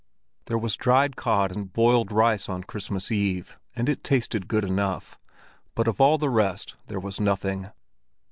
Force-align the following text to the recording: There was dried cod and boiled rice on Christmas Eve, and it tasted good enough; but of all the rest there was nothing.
There 0.45 0.57
was 0.57 0.75
dried 0.77 1.15
cod 1.15 1.51
and 1.55 1.71
boiled 1.71 2.11
rice 2.11 2.49
on 2.49 2.63
Christmas 2.63 3.11
Eve, 3.11 3.59
and 3.75 3.87
it 3.87 4.03
tasted 4.03 4.47
good 4.47 4.65
enough; 4.65 5.19
but 5.75 5.87
of 5.87 6.01
all 6.01 6.17
the 6.17 6.27
rest 6.27 6.75
there 6.87 6.99
was 6.99 7.21
nothing. 7.21 7.69